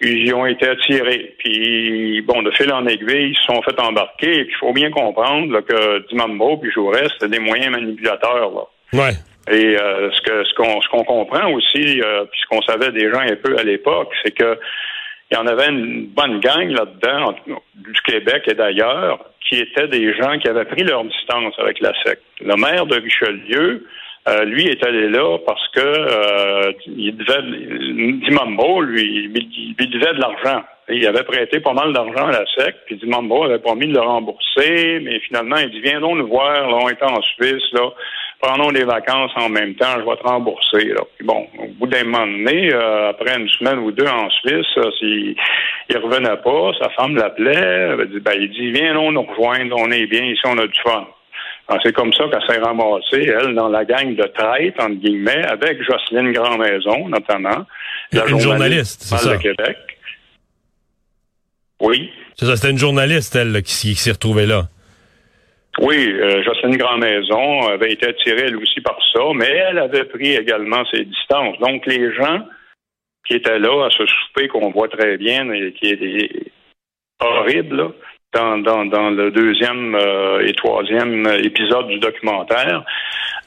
ils 0.02 0.28
y 0.28 0.34
ont 0.34 0.46
été 0.46 0.68
attirés. 0.68 1.36
Puis, 1.38 2.22
bon, 2.22 2.42
de 2.42 2.52
fil 2.52 2.72
en 2.74 2.86
aiguille, 2.88 3.30
ils 3.30 3.36
se 3.36 3.44
sont 3.44 3.62
fait 3.62 3.80
embarquer. 3.80 4.40
Et 4.40 4.46
puis, 4.46 4.54
il 4.54 4.60
faut 4.60 4.74
bien 4.74 4.90
comprendre 4.90 5.54
là, 5.54 5.62
que 5.62 6.08
Dimambo 6.10 6.58
puis 6.58 6.72
Jaurès, 6.72 7.08
c'était 7.14 7.30
des 7.30 7.40
moyens 7.40 7.72
manipulateurs. 7.72 8.52
Là. 8.52 9.00
Ouais. 9.00 9.14
Et 9.52 9.78
euh, 9.78 10.12
ce 10.12 10.22
que 10.22 10.44
ce 10.44 10.54
qu'on 10.56 10.82
ce 10.82 10.88
qu'on 10.90 11.04
comprend 11.04 11.52
aussi, 11.52 12.02
euh, 12.02 12.26
puis 12.26 12.40
ce 12.42 12.48
qu'on 12.48 12.62
savait 12.62 12.92
déjà 12.92 13.22
un 13.22 13.36
peu 13.36 13.58
à 13.58 13.64
l'époque, 13.64 14.12
c'est 14.24 14.32
que 14.32 14.58
il 15.32 15.36
y 15.36 15.38
en 15.38 15.48
avait 15.48 15.70
une 15.70 16.08
bonne 16.08 16.42
gang 16.42 16.70
là-dedans, 16.70 17.36
du 17.76 18.02
Québec 18.06 18.44
et 18.48 18.54
d'ailleurs, 18.54 19.26
qui 19.48 19.60
étaient 19.60 19.88
des 19.88 20.14
gens 20.14 20.38
qui 20.40 20.50
avaient 20.50 20.66
pris 20.66 20.84
leur 20.84 21.06
distance 21.06 21.54
avec 21.58 21.80
la 21.80 21.94
secte. 22.04 22.24
Le 22.42 22.56
maire 22.56 22.86
de 22.86 22.96
Richelieu, 23.00 23.88
euh, 24.28 24.44
lui, 24.44 24.68
est 24.68 24.86
allé 24.86 25.08
là 25.08 25.38
parce 25.46 25.68
que 25.70 25.80
euh, 25.80 26.74
il 26.86 27.16
devait, 27.16 28.28
Dimambo, 28.28 28.82
lui, 28.82 29.32
il, 29.34 29.90
devait 29.90 30.14
de 30.14 30.22
l'argent. 30.22 30.64
Il 30.90 31.08
avait 31.08 31.24
prêté 31.24 31.62
pas 31.62 31.74
mal 31.74 31.94
d'argent 31.94 32.28
à 32.28 32.32
la 32.32 32.46
secte, 32.58 32.80
puis 32.86 32.98
Dimambo 32.98 33.46
avait 33.46 33.60
promis 33.60 33.88
de 33.88 33.94
le 33.94 34.02
rembourser, 34.02 35.00
mais 35.02 35.20
finalement, 35.22 35.56
il 35.58 35.70
dit, 35.72 35.80
viens 35.80 36.02
donc 36.02 36.18
nous 36.18 36.28
voir, 36.28 36.70
là, 36.70 36.78
on 36.84 36.90
est 36.90 37.02
en 37.02 37.22
Suisse, 37.22 37.64
là, 37.72 37.90
prenons 38.42 38.72
des 38.72 38.84
vacances 38.84 39.32
en 39.36 39.50
même 39.50 39.76
temps, 39.76 40.00
je 40.00 40.10
vais 40.10 40.18
te 40.18 40.24
rembourser. 40.24 40.86
Là. 40.86 41.02
bon, 41.24 41.48
au 41.60 41.68
bout 41.80 41.88
d'un 41.88 42.04
moment 42.04 42.26
donné, 42.26 42.74
euh, 42.74 43.10
après 43.10 43.38
une 43.38 43.50
semaine 43.50 43.80
ou 43.80 43.92
deux 43.92 44.08
en 44.08 44.30
Suisse, 44.30 44.66
euh, 44.78 44.92
s'il 45.00 45.36
il 45.90 45.98
revenait 45.98 46.38
pas, 46.44 46.72
sa 46.82 46.90
femme 46.90 47.16
l'appelait, 47.16 47.54
elle 47.54 48.10
dit, 48.10 48.20
ben, 48.20 48.34
il 48.40 48.50
dit, 48.50 48.72
viens 48.72 48.94
non 48.94 49.12
nous 49.12 49.24
rejoindre, 49.24 49.76
on 49.78 49.92
est 49.92 50.08
bien 50.08 50.24
ici, 50.24 50.42
on 50.46 50.58
a 50.58 50.68
du 50.68 50.80
fun. 50.84 51.08
C'est 51.84 51.94
comme 51.94 52.12
ça 52.12 52.26
qu'elle 52.30 52.42
s'est 52.48 52.62
ramassée, 52.62 53.32
elle, 53.32 53.56
dans 53.56 53.70
la 53.70 53.86
gang 53.86 54.14
de 54.14 54.24
traite, 54.24 54.78
entre 54.78 54.96
guillemets, 54.96 55.46
avec 55.46 55.82
Jocelyne 55.82 56.34
Grandmaison, 56.34 57.08
notamment, 57.08 57.66
la 58.12 58.28
une 58.28 58.40
journaliste, 58.40 59.04
c'est 59.04 59.16
ça? 59.16 59.38
de 59.38 59.42
Québec. 59.42 59.78
Oui. 61.80 62.12
C'est 62.36 62.46
ça, 62.46 62.58
c'était 62.58 62.72
une 62.72 62.78
journaliste, 62.78 63.36
elle, 63.38 63.62
qui 63.64 63.96
s'y 63.96 64.12
retrouvée 64.12 64.46
là. 64.46 64.68
Oui, 65.80 66.12
euh, 66.12 66.44
Jocelyne 66.44 66.78
Grand-Maison 66.78 67.68
avait 67.70 67.94
été 67.94 68.08
attirée 68.08 68.48
elle 68.48 68.58
aussi 68.58 68.82
par 68.82 68.98
ça, 69.14 69.22
mais 69.34 69.48
elle 69.48 69.80
avait 69.80 70.04
pris 70.04 70.36
également 70.36 70.84
ses 70.92 71.06
distances. 71.06 71.58
Donc 71.60 71.86
les 71.86 72.14
gens 72.14 72.46
qui 73.26 73.36
étaient 73.36 73.60
là 73.60 73.86
à 73.86 73.90
ce 73.90 74.06
souper 74.06 74.48
qu'on 74.50 74.72
voit 74.72 74.90
très 74.90 75.18
bien 75.18 75.50
et 75.52 75.72
qui 75.72 75.88
est 75.88 76.52
horrible 77.22 77.94
dans, 78.34 78.58
dans, 78.58 78.86
dans, 78.86 79.10
le 79.12 79.32
deuxième 79.32 79.96
euh, 79.96 80.46
et 80.46 80.54
troisième 80.54 81.26
épisode 81.44 81.88
du 81.88 82.00
documentaire, 82.00 82.84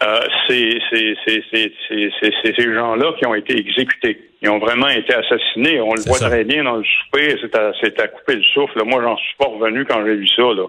euh, 0.02 0.20
c'est 0.48 0.78
ces 0.90 2.74
gens-là 2.74 3.12
qui 3.18 3.26
ont 3.26 3.34
été 3.34 3.58
exécutés. 3.58 4.30
Ils 4.42 4.50
ont 4.50 4.58
vraiment 4.58 4.88
été 4.88 5.14
assassinés. 5.14 5.80
On 5.80 5.94
le 5.94 6.02
voit 6.06 6.18
très 6.18 6.44
bien 6.44 6.64
dans 6.64 6.76
le 6.76 6.84
souper. 6.84 7.36
C'est 7.40 7.56
à, 7.56 7.68
à 7.68 8.08
couper 8.08 8.36
le 8.36 8.42
souffle. 8.42 8.82
Moi, 8.84 9.02
j'en 9.02 9.16
suis 9.16 9.36
pas 9.38 9.46
revenu 9.46 9.84
quand 9.84 10.04
j'ai 10.04 10.16
vu 10.16 10.26
ça. 10.28 10.42
Là. 10.42 10.66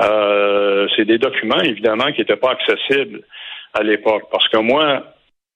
Euh, 0.00 0.86
c'est 0.96 1.04
des 1.04 1.18
documents, 1.18 1.60
évidemment, 1.60 2.12
qui 2.12 2.20
n'étaient 2.20 2.36
pas 2.36 2.52
accessibles 2.52 3.22
à 3.74 3.82
l'époque. 3.82 4.24
Parce 4.30 4.48
que 4.48 4.58
moi, 4.58 5.02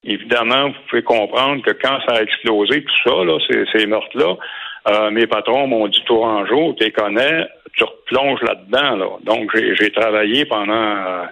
évidemment, 0.05 0.69
vous 0.69 0.75
pouvez 0.89 1.03
comprendre 1.03 1.63
que 1.63 1.73
quand 1.73 1.99
ça 2.07 2.17
a 2.17 2.23
explosé, 2.23 2.85
tout 2.85 3.11
ça, 3.11 3.25
là, 3.25 3.39
ces, 3.73 3.87
meurtres-là, 3.87 4.37
euh, 4.89 5.11
mes 5.11 5.27
patrons 5.27 5.67
m'ont 5.67 5.89
dit 5.89 6.03
Tourangeau, 6.07 6.75
tu 6.75 6.85
les 6.85 6.93
connais, 6.93 7.49
tu 7.77 7.85
replonges 7.85 8.43
là-dedans. 8.43 8.97
Là. 8.97 9.07
Donc, 9.25 9.51
j'ai 9.55 9.91
travaillé 9.91 10.45
pendant 10.45 10.73
euh, 10.73 11.25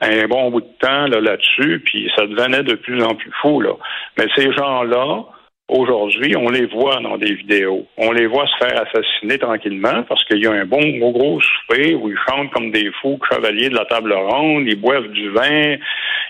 un 0.00 0.26
bon 0.28 0.50
bout 0.50 0.62
de 0.62 0.78
temps 0.80 1.06
là-dessus, 1.06 1.82
puis 1.84 2.10
ça 2.16 2.26
devenait 2.26 2.62
de 2.62 2.74
plus 2.74 3.02
en 3.02 3.14
plus 3.14 3.32
fou. 3.40 3.60
Là. 3.60 3.72
Mais 4.18 4.26
ces 4.34 4.52
gens-là, 4.52 5.24
Aujourd'hui, 5.68 6.36
on 6.36 6.50
les 6.50 6.66
voit 6.66 7.00
dans 7.00 7.16
des 7.16 7.34
vidéos. 7.34 7.86
On 7.96 8.12
les 8.12 8.26
voit 8.26 8.46
se 8.46 8.64
faire 8.64 8.82
assassiner 8.82 9.38
tranquillement 9.38 10.02
parce 10.08 10.22
qu'il 10.24 10.42
y 10.42 10.46
a 10.46 10.52
un 10.52 10.66
bon 10.66 10.98
gros, 10.98 11.12
gros 11.12 11.40
souper 11.40 11.94
où 11.94 12.10
ils 12.10 12.18
chantent 12.28 12.50
comme 12.50 12.70
des 12.72 12.90
fous 13.00 13.18
chevaliers 13.32 13.70
de 13.70 13.76
la 13.76 13.86
table 13.86 14.12
ronde, 14.12 14.64
ils 14.66 14.80
boivent 14.80 15.08
du 15.08 15.30
vin, 15.30 15.72
ils 15.72 15.78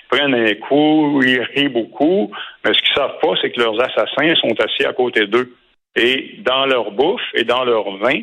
prennent 0.09 0.35
un 0.35 0.55
coup, 0.55 1.21
ils 1.25 1.41
rient 1.55 1.69
beaucoup. 1.69 2.31
Mais 2.65 2.73
ce 2.73 2.83
qu'ils 2.83 2.95
savent 2.95 3.19
pas, 3.21 3.35
c'est 3.41 3.51
que 3.51 3.61
leurs 3.61 3.81
assassins 3.81 4.35
sont 4.37 4.55
assis 4.61 4.85
à 4.85 4.93
côté 4.93 5.27
d'eux. 5.27 5.53
Et 5.97 6.37
dans 6.45 6.67
leur 6.67 6.93
bouffe 6.93 7.21
et 7.35 7.45
dans 7.45 7.65
leur 7.65 7.97
vin, 7.97 8.21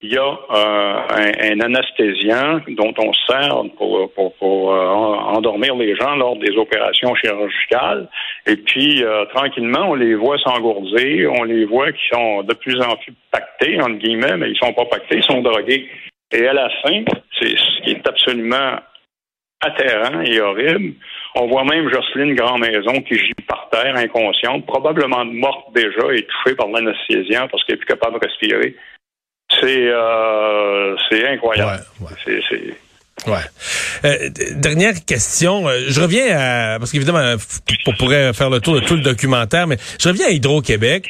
il 0.00 0.12
y 0.12 0.16
a 0.16 0.22
euh, 0.22 1.52
un, 1.52 1.60
anesthésiant 1.60 2.60
dont 2.68 2.94
on 2.98 3.12
sert 3.28 3.64
pour, 3.76 4.12
pour, 4.12 4.72
euh, 4.72 4.86
endormir 4.86 5.74
les 5.74 5.96
gens 5.96 6.14
lors 6.14 6.36
des 6.36 6.56
opérations 6.56 7.14
chirurgicales. 7.16 8.08
Et 8.46 8.56
puis, 8.56 9.02
euh, 9.02 9.24
tranquillement, 9.34 9.90
on 9.90 9.94
les 9.94 10.14
voit 10.14 10.38
s'engourdir, 10.38 11.32
on 11.32 11.42
les 11.42 11.64
voit 11.64 11.90
qui 11.90 12.08
sont 12.12 12.44
de 12.44 12.54
plus 12.54 12.80
en 12.80 12.94
plus 12.96 13.12
pactés, 13.32 13.80
entre 13.80 13.96
guillemets, 13.96 14.36
mais 14.36 14.50
ils 14.50 14.58
sont 14.58 14.72
pas 14.72 14.84
pactés, 14.84 15.16
ils 15.16 15.24
sont 15.24 15.42
drogués. 15.42 15.88
Et 16.32 16.46
à 16.46 16.52
la 16.52 16.68
fin, 16.82 17.02
c'est 17.40 17.56
ce 17.58 17.82
qui 17.82 17.90
est 17.90 18.08
absolument 18.08 18.78
atterrant 19.60 20.20
et 20.20 20.40
horrible. 20.40 20.94
On 21.34 21.48
voit 21.48 21.64
même 21.64 21.90
Jocelyne 21.92 22.36
Grand-Maison 22.36 23.00
qui 23.02 23.16
gît 23.16 23.34
par 23.48 23.68
terre, 23.70 23.96
inconsciente, 23.96 24.64
probablement 24.66 25.24
morte 25.24 25.72
déjà 25.74 26.12
et 26.12 26.22
touchée 26.22 26.54
par 26.54 26.68
l'anesthésiant 26.68 27.48
parce 27.48 27.64
qu'elle 27.64 27.74
est 27.74 27.78
plus 27.78 27.86
capable 27.86 28.20
de 28.20 28.26
respirer. 28.26 28.76
C'est 29.60 29.88
euh, 29.88 30.96
c'est 31.08 31.26
incroyable. 31.26 31.84
C'est 32.24 32.40
Ouais. 33.26 33.34
Euh, 34.04 34.30
dernière 34.54 34.94
question. 35.04 35.68
Euh, 35.68 35.86
je 35.88 36.00
reviens 36.00 36.26
à 36.30 36.78
parce 36.78 36.92
qu'évidemment, 36.92 37.36
on 37.86 37.92
pourrait 37.94 38.32
faire 38.32 38.48
le 38.48 38.60
tour 38.60 38.74
de 38.74 38.80
tout 38.80 38.94
le 38.94 39.02
documentaire, 39.02 39.66
mais 39.66 39.76
je 40.00 40.08
reviens 40.08 40.26
à 40.28 40.30
Hydro-Québec 40.30 41.06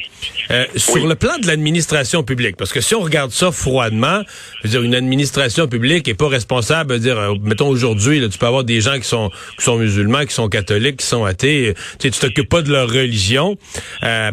euh, 0.49 0.65
sur 0.75 1.05
le 1.05 1.15
plan 1.15 1.37
de 1.37 1.47
l'administration 1.47 2.23
publique, 2.23 2.57
parce 2.57 2.73
que 2.73 2.81
si 2.81 2.95
on 2.95 3.01
regarde 3.01 3.31
ça 3.31 3.51
froidement, 3.51 4.21
je 4.59 4.63
veux 4.63 4.69
dire 4.69 4.81
une 4.81 4.95
administration 4.95 5.67
publique 5.67 6.07
est 6.07 6.15
pas 6.15 6.27
responsable. 6.27 6.93
de 6.93 6.97
dire, 6.97 7.35
mettons 7.43 7.67
aujourd'hui, 7.67 8.27
tu 8.29 8.37
peux 8.37 8.47
avoir 8.47 8.63
des 8.63 8.81
gens 8.81 8.97
qui 8.99 9.07
sont 9.07 9.29
qui 9.57 9.63
sont 9.63 9.77
musulmans, 9.77 10.25
qui 10.25 10.33
sont 10.33 10.49
catholiques, 10.49 10.97
qui 10.97 11.05
sont 11.05 11.25
athées. 11.25 11.75
Tu 11.99 12.09
tu 12.09 12.19
t'occupes 12.19 12.49
pas 12.49 12.63
de 12.63 12.71
leur 12.71 12.89
religion. 12.89 13.55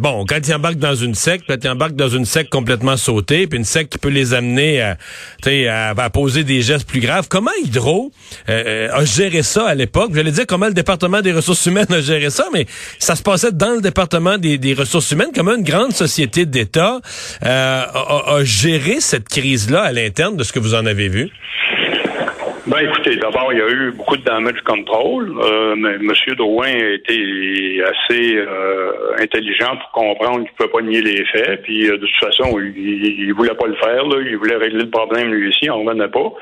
bon, 0.01 0.25
quand 0.27 0.39
ils 0.47 0.55
embarquent 0.55 0.79
dans 0.79 0.95
une 0.95 1.15
secte, 1.15 1.45
quand 1.47 1.63
ils 1.63 1.69
embarquent 1.69 1.95
dans 1.97 2.09
une 2.09 2.25
secte 2.25 2.51
complètement 2.51 2.97
sautée, 2.97 3.47
puis 3.47 3.59
une 3.59 3.65
secte 3.65 3.93
qui 3.93 3.99
peut 3.99 4.09
les 4.09 4.33
amener 4.33 4.81
à, 4.81 4.97
à, 5.45 5.91
à 5.91 6.11
poser 6.11 6.43
des 6.43 6.63
gestes 6.63 6.89
plus 6.89 7.01
graves. 7.01 7.27
Comment 7.29 7.51
Hydro 7.67 8.11
euh, 8.49 8.89
a 8.93 9.05
géré 9.05 9.43
ça 9.43 9.67
à 9.67 9.75
l'époque. 9.75 10.11
J'allais 10.15 10.31
dire 10.31 10.45
comment 10.49 10.67
le 10.67 10.75
département 10.75 11.21
des 11.21 11.33
ressources 11.33 11.67
humaines 11.67 11.93
a 11.93 12.01
géré 12.01 12.31
ça, 12.31 12.47
mais 12.53 12.67
ça 12.99 13.15
se 13.17 13.23
passait 13.23 13.53
dans 13.53 13.75
le 13.75 13.81
département 13.81 14.39
des, 14.39 14.75
ressources 14.75 15.11
humaines, 15.11 15.31
comment 15.35 15.55
une 15.55 15.65
grande 15.65 15.93
société 15.93 16.45
d'État 16.45 17.01
euh, 17.45 17.83
a, 17.83 18.45
géré 18.45 19.01
cette 19.01 19.29
crise-là 19.29 19.83
à 19.83 19.93
l'interne 19.93 20.37
de 20.37 20.43
ce 20.43 20.53
que 20.53 20.59
vous 20.59 20.75
en 20.75 20.87
avez 20.87 21.09
vu? 21.09 21.31
Ben 22.67 22.79
écoutez, 22.81 23.15
d'abord, 23.17 23.53
il 23.53 23.59
y 23.61 23.63
a 23.63 23.69
eu 23.69 23.93
beaucoup 23.93 24.17
de 24.17 24.25
damage 24.25 24.61
control. 24.65 25.33
Euh, 25.41 25.77
mais 25.77 25.95
M. 25.95 26.13
Drouin 26.37 26.67
a 26.67 26.95
été 26.95 27.81
assez 27.85 28.39
intelligent 29.23 29.77
pour 29.77 29.91
comprendre 29.93 30.45
qu'il 30.45 30.51
ne 30.51 30.57
pouvait 30.57 30.71
pas 30.71 30.83
nier 30.83 31.01
les 31.01 31.25
faits. 31.27 31.63
Puis 31.63 31.87
de 31.87 31.97
toute 31.97 32.11
façon, 32.21 32.59
il, 32.59 33.29
ne 33.29 33.35
voulait 33.35 33.55
pas 33.55 33.67
le 33.67 33.77
faire. 33.77 34.03
Il 34.27 34.37
voulait 34.37 34.57
régler 34.57 34.83
le 34.83 34.91
problème 34.91 35.33
lui 35.33 35.49
aussi, 35.49 35.71
on 35.71 35.85
ne 35.85 35.89
revenait 35.89 36.09
pas. 36.09 36.33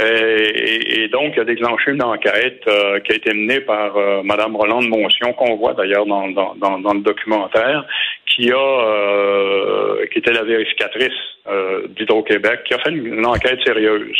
Euh, 0.00 0.50
et, 0.54 1.08
donc, 1.08 1.34
il 1.36 1.40
a 1.40 1.44
déclenché 1.44 1.90
une 1.90 2.02
enquête 2.02 2.62
euh, 2.68 3.00
qui 3.00 3.12
a 3.12 3.16
été 3.16 3.34
menée 3.34 3.60
par 3.60 3.96
euh, 3.96 4.22
Mme 4.22 4.56
Roland 4.56 4.82
de 4.82 4.88
Moncion, 4.88 5.32
qu'on 5.32 5.56
voit 5.56 5.74
d'ailleurs 5.74 6.06
dans, 6.06 6.26
le 6.26 7.00
documentaire, 7.00 7.84
qui 8.26 8.50
a 8.52 10.06
qui 10.12 10.18
était 10.18 10.32
la 10.32 10.44
vérificatrice 10.44 11.12
d'Hydro-Québec, 11.96 12.60
qui 12.64 12.74
a 12.74 12.78
fait 12.78 12.90
une, 12.90 13.26
enquête 13.26 13.60
sérieuse, 13.64 14.18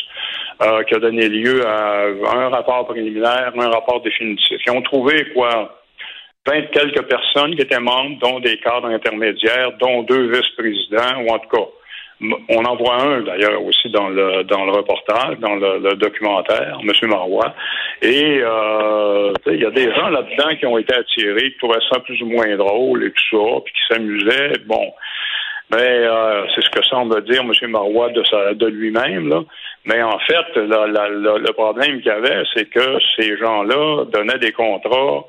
qui 0.89 0.95
a 0.95 0.99
donné 0.99 1.29
lieu 1.29 1.67
à 1.67 2.07
un 2.35 2.49
rapport 2.49 2.87
préliminaire, 2.87 3.53
un 3.57 3.71
rapport 3.71 4.03
définitif. 4.03 4.61
Ils 4.67 4.73
ont 4.73 4.83
trouvé 4.83 5.31
quoi? 5.33 5.81
Vingt 6.47 6.71
quelques 6.73 7.03
personnes 7.03 7.55
qui 7.55 7.63
étaient 7.63 7.81
membres, 7.81 8.19
dont 8.21 8.41
des 8.41 8.57
cadres 8.59 8.89
intermédiaires, 8.89 9.73
dont 9.79 10.03
deux 10.03 10.31
vice-présidents, 10.31 11.23
ou 11.23 11.33
en 11.33 11.39
tout 11.39 11.49
cas 11.49 11.69
on 12.21 12.65
en 12.65 12.77
voit 12.77 13.03
un 13.03 13.23
d'ailleurs 13.23 13.65
aussi 13.65 13.89
dans 13.89 14.09
le 14.09 14.45
dans 14.45 14.65
le 14.65 14.73
reportage, 14.73 15.39
dans 15.39 15.55
le, 15.55 15.95
documentaire, 15.95 16.79
M. 16.83 17.09
Marois. 17.09 17.55
Et 18.03 18.41
euh, 18.43 19.33
il 19.47 19.61
y 19.61 19.65
a 19.65 19.71
des 19.71 19.93
gens 19.95 20.09
là-dedans 20.09 20.55
qui 20.59 20.67
ont 20.67 20.79
été 20.79 20.95
attirés, 20.95 21.53
qui 21.53 21.59
trouvaient 21.59 21.81
ça 21.91 22.01
plus 22.01 22.21
ou 22.23 22.27
moins 22.27 22.55
drôle 22.57 23.05
et 23.05 23.11
tout 23.11 23.39
ça, 23.39 23.61
puis 23.65 23.73
qui 23.73 23.95
s'amusaient. 23.95 24.53
Bon. 24.67 24.93
Mais 25.73 25.79
euh, 25.79 26.47
c'est 26.55 26.63
ce 26.63 26.71
que 26.71 26.85
semble 26.85 27.25
dire 27.25 27.43
M. 27.43 27.71
Marois 27.71 28.11
de, 28.11 28.25
sa, 28.25 28.55
de 28.55 28.67
lui-même. 28.67 29.29
Là. 29.29 29.43
Mais 29.85 30.03
en 30.03 30.19
fait, 30.19 30.57
le 30.57 31.53
problème 31.53 31.99
qu'il 31.99 32.07
y 32.07 32.11
avait, 32.11 32.43
c'est 32.55 32.69
que 32.69 32.99
ces 33.17 33.37
gens-là 33.39 34.05
donnaient 34.13 34.39
des 34.39 34.53
contrats 34.53 35.25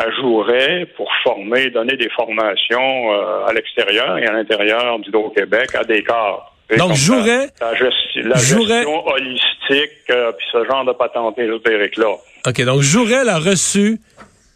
ajouerait 0.00 0.86
pour 0.96 1.10
former, 1.22 1.70
donner 1.70 1.96
des 1.96 2.08
formations 2.10 3.12
euh, 3.12 3.46
à 3.46 3.52
l'extérieur 3.52 4.18
et 4.18 4.26
à 4.26 4.32
l'intérieur 4.32 4.98
d'Hydro-Québec 4.98 5.74
à 5.74 5.84
des 5.84 6.02
corps. 6.02 6.54
Donc, 6.76 6.94
jouerait... 6.94 7.48
La, 7.60 7.74
gestion 7.74 9.06
holistique, 9.06 10.10
euh, 10.10 10.32
puis 10.32 10.46
ce 10.52 10.64
genre 10.64 10.84
de 10.84 10.92
patente 10.92 11.38
ésotérique-là. 11.38 12.14
OK, 12.46 12.64
donc 12.64 12.80
Jourel 12.80 13.28
a 13.28 13.38
reçu 13.38 13.98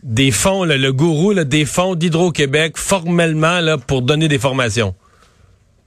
des 0.03 0.31
fonds, 0.31 0.65
le 0.65 0.93
gourou, 0.93 1.35
des 1.35 1.65
fonds 1.65 1.95
d'Hydro-Québec 1.95 2.77
formellement 2.77 3.61
là, 3.61 3.79
pour 3.79 4.03
donner 4.03 4.29
des 4.29 4.39
formations. 4.39 4.95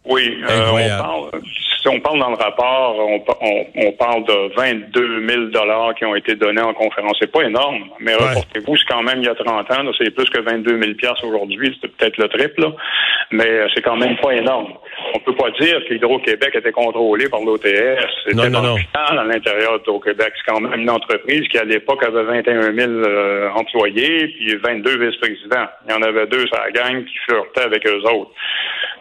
Oui, 0.05 0.37
euh, 0.49 0.71
on 0.71 0.99
parle, 0.99 1.41
si 1.87 1.95
on 1.95 1.99
parle 1.99 2.19
dans 2.19 2.29
le 2.29 2.35
rapport, 2.35 2.99
on, 2.99 3.91
parle 3.93 4.25
de 4.25 4.55
22 4.55 5.27
000 5.27 5.43
dollars 5.45 5.95
qui 5.95 6.05
ont 6.05 6.15
été 6.15 6.35
donnés 6.35 6.61
en 6.61 6.73
conférence. 6.73 7.17
C'est 7.19 7.31
pas 7.31 7.43
énorme, 7.43 7.85
mais 7.99 8.13
reportez-vous, 8.15 8.75
c'est 8.77 8.87
quand 8.87 9.03
même 9.03 9.19
il 9.19 9.25
y 9.25 9.29
a 9.29 9.35
30 9.35 9.71
ans, 9.71 9.91
c'est 9.97 10.11
plus 10.11 10.29
que 10.29 10.41
22 10.41 10.81
000 10.81 10.93
pièces 10.95 11.23
aujourd'hui, 11.23 11.77
c'est 11.81 11.87
peut-être 11.95 12.17
le 12.17 12.27
triple, 12.27 12.67
mais 13.31 13.47
euh, 13.47 13.67
c'est 13.73 13.81
quand 13.81 13.95
même 13.95 14.17
pas 14.17 14.33
énorme. 14.33 14.73
On 15.13 15.19
peut 15.19 15.35
pas 15.35 15.49
dire 15.51 15.79
qu'Hydro-Québec 15.87 16.55
était 16.55 16.71
contrôlé 16.71 17.29
par 17.29 17.41
l'OTS. 17.41 17.63
C'était 18.25 18.49
non, 18.49 18.75
à 18.93 19.23
l'intérieur 19.23 19.79
d'Hydro-Québec. 19.79 20.33
C'est 20.37 20.51
quand 20.51 20.59
même 20.59 20.79
une 20.79 20.89
entreprise 20.89 21.47
qui, 21.47 21.57
à 21.57 21.63
l'époque, 21.63 22.03
avait 22.03 22.23
21 22.23 22.73
000 22.73 22.91
euh, 22.91 23.49
employés, 23.51 24.27
puis 24.27 24.55
22 24.57 25.07
vice-présidents. 25.07 25.67
Il 25.87 25.91
y 25.91 25.95
en 25.95 26.01
avait 26.01 26.27
deux 26.27 26.45
à 26.53 26.65
la 26.65 26.71
gang 26.71 27.05
qui 27.05 27.17
flirtaient 27.27 27.61
avec 27.61 27.87
eux 27.87 28.01
autres. 28.11 28.31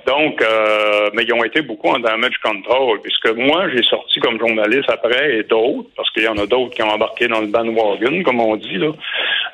Donc, 0.06 0.40
euh, 0.40 1.10
mais 1.14 1.24
ils 1.24 1.34
ont 1.34 1.44
été 1.44 1.62
beaucoup 1.62 1.88
en 1.88 1.98
damage 1.98 2.38
control. 2.42 3.00
Puisque 3.02 3.30
moi, 3.30 3.68
j'ai 3.70 3.82
sorti 3.82 4.20
comme 4.20 4.38
journaliste 4.38 4.88
après 4.88 5.38
et 5.38 5.42
d'autres, 5.42 5.88
parce 5.96 6.10
qu'il 6.10 6.22
y 6.22 6.28
en 6.28 6.38
a 6.38 6.46
d'autres 6.46 6.74
qui 6.74 6.82
ont 6.82 6.90
embarqué 6.90 7.26
dans 7.26 7.40
le 7.40 7.48
bandwagon, 7.48 8.22
comme 8.22 8.40
on 8.40 8.56
dit, 8.56 8.76
là, 8.76 8.92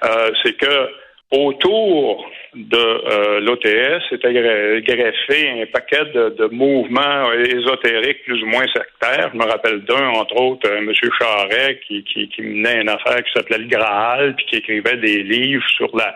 euh, 0.04 0.30
c'est 0.42 0.56
que 0.56 0.90
autour 1.32 2.30
de 2.54 2.76
euh, 2.76 3.40
l'OTS 3.40 4.02
était 4.12 4.32
greffé 4.34 5.62
un 5.62 5.66
paquet 5.72 6.04
de, 6.14 6.48
mouvements 6.52 7.32
ésotériques 7.32 8.22
plus 8.24 8.42
ou 8.42 8.46
moins 8.46 8.66
sectaires. 8.66 9.30
Je 9.32 9.38
me 9.38 9.44
rappelle 9.44 9.82
d'un, 9.84 10.08
entre 10.08 10.36
autres, 10.38 10.68
euh, 10.68 10.78
M. 10.78 10.92
Charret, 11.18 11.80
qui, 11.86 12.04
menait 12.40 12.82
une 12.82 12.90
affaire 12.90 13.24
qui 13.24 13.32
s'appelait 13.32 13.58
le 13.58 13.68
Graal, 13.68 14.34
puis 14.36 14.44
qui 14.46 14.56
écrivait 14.56 14.98
des 14.98 15.22
livres 15.22 15.66
sur 15.76 15.96
la, 15.96 16.14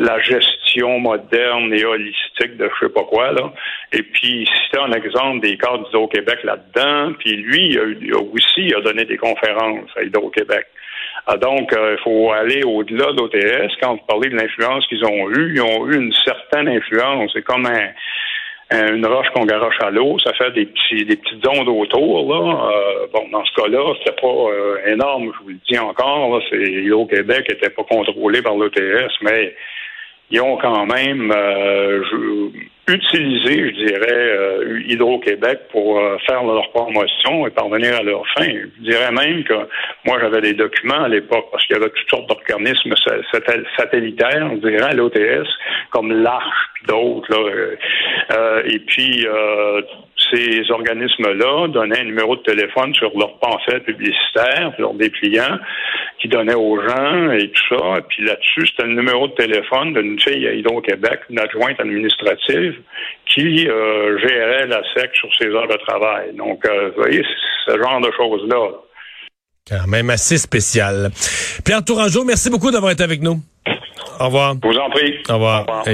la 0.00 0.20
gestion 0.20 0.98
moderne 0.98 1.72
et 1.72 1.84
holistique 1.84 2.56
de 2.56 2.68
je 2.68 2.86
sais 2.86 2.92
pas 2.92 3.04
quoi. 3.04 3.30
Là. 3.30 3.52
Et 3.92 4.02
puis, 4.02 4.48
c'était 4.64 4.82
un 4.82 4.92
exemple 4.92 5.40
des 5.40 5.56
cadres 5.56 5.84
d'Hydro-Québec 5.84 6.40
là-dedans. 6.42 7.12
Puis 7.20 7.36
lui, 7.36 7.68
il 7.70 8.12
a, 8.12 8.18
aussi 8.18 8.62
il 8.62 8.74
a 8.74 8.80
donné 8.80 9.04
des 9.04 9.16
conférences 9.16 9.90
à 9.96 10.02
Hydro-Québec. 10.02 10.66
Ah, 11.26 11.36
donc, 11.36 11.72
euh, 11.72 11.96
il 11.98 12.02
faut 12.02 12.32
aller 12.32 12.62
au-delà 12.64 13.12
de 13.12 13.20
l'OTS. 13.20 13.72
Quand 13.80 13.92
vous 13.92 14.04
parlez 14.06 14.30
de 14.30 14.36
l'influence 14.36 14.86
qu'ils 14.86 15.04
ont 15.04 15.30
eue, 15.30 15.54
ils 15.54 15.62
ont 15.62 15.86
eu 15.86 15.96
une 15.96 16.12
certaine 16.24 16.68
influence. 16.68 17.30
C'est 17.34 17.42
comme 17.42 17.66
une 18.72 19.06
roche 19.06 19.26
qu'on 19.34 19.46
garoche 19.46 19.78
à 19.80 19.90
l'eau, 19.90 20.16
ça 20.20 20.32
fait 20.34 20.52
des 20.52 20.66
petits 20.66 21.04
des 21.04 21.16
petites 21.16 21.46
ondes 21.46 21.68
autour. 21.68 22.32
Là. 22.32 22.70
Euh, 22.70 23.06
bon, 23.12 23.28
dans 23.32 23.44
ce 23.44 23.52
cas-là, 23.60 23.94
c'était 23.98 24.20
pas 24.20 24.28
euh, 24.28 24.92
énorme, 24.92 25.32
je 25.36 25.42
vous 25.42 25.48
le 25.50 25.58
dis 25.68 25.78
encore. 25.78 26.40
C'est 26.48 26.62
Hydro-Québec 26.62 27.46
n'était 27.48 27.70
pas 27.70 27.82
contrôlé 27.82 28.42
par 28.42 28.54
l'OTS, 28.54 29.12
mais 29.22 29.54
ils 30.30 30.40
ont 30.40 30.56
quand 30.56 30.86
même 30.86 31.32
utiliser, 32.90 33.70
je 33.70 33.86
dirais, 33.86 34.12
euh, 34.12 34.80
Hydro-Québec 34.86 35.60
pour 35.70 35.98
euh, 35.98 36.16
faire 36.26 36.42
leur 36.44 36.70
promotion 36.70 37.46
et 37.46 37.50
parvenir 37.50 37.96
à 37.96 38.02
leur 38.02 38.22
fin. 38.34 38.46
Je 38.46 38.82
dirais 38.82 39.10
même 39.12 39.44
que 39.44 39.54
moi, 40.04 40.18
j'avais 40.20 40.40
des 40.40 40.54
documents 40.54 41.04
à 41.04 41.08
l'époque 41.08 41.46
parce 41.50 41.64
qu'il 41.66 41.76
y 41.76 41.80
avait 41.80 41.90
toutes 41.90 42.10
sortes 42.10 42.28
d'organismes 42.28 42.94
satellitaires, 43.76 44.50
je 44.52 44.68
dirais, 44.68 44.90
à 44.90 44.94
l'OTS, 44.94 45.48
comme 45.90 46.12
l'Arche, 46.12 46.70
d'autres. 46.86 47.32
Euh, 48.32 48.62
et 48.64 48.78
puis, 48.80 49.26
ces 50.32 50.70
organismes-là 50.70 51.68
donnaient 51.68 52.00
un 52.00 52.04
numéro 52.04 52.36
de 52.36 52.42
téléphone 52.42 52.94
sur 52.94 53.10
leur 53.18 53.38
pamphlet 53.38 53.80
publicitaire, 53.80 54.72
leur 54.78 54.94
dépliant, 54.94 55.58
qui 56.20 56.28
donnaient 56.28 56.54
aux 56.54 56.80
gens 56.80 57.30
et 57.32 57.50
tout 57.50 57.76
ça. 57.76 57.98
Et 57.98 58.02
puis 58.08 58.24
là-dessus, 58.24 58.66
c'était 58.66 58.88
le 58.88 58.94
numéro 58.94 59.28
de 59.28 59.34
téléphone 59.34 59.94
d'une 59.94 60.18
fille 60.20 60.46
à 60.46 60.52
Hydro-Québec, 60.52 61.20
une 61.30 61.38
adjointe 61.38 61.80
administrative, 61.80 62.80
qui 63.26 63.68
euh, 63.68 64.18
gérait 64.18 64.66
la 64.66 64.82
SEC 64.94 65.10
sur 65.14 65.28
ses 65.38 65.46
heures 65.46 65.68
de 65.68 65.78
travail. 65.86 66.34
Donc, 66.36 66.64
euh, 66.66 66.90
vous 66.96 67.02
voyez, 67.02 67.24
ce 67.66 67.72
genre 67.72 68.00
de 68.00 68.10
choses-là. 68.16 68.70
Quand 69.68 69.86
même 69.86 70.10
assez 70.10 70.36
spécial. 70.36 71.10
Pierre 71.64 71.84
Tourangeau, 71.84 72.24
merci 72.24 72.50
beaucoup 72.50 72.70
d'avoir 72.70 72.92
été 72.92 73.04
avec 73.04 73.22
nous. 73.22 73.40
Au 74.18 74.26
revoir. 74.26 74.54
Je 74.62 74.68
vous 74.68 74.76
en 74.76 74.90
prie. 74.90 75.14
Au 75.28 75.34
revoir. 75.34 75.60
Au 75.60 75.78
revoir. 75.78 75.84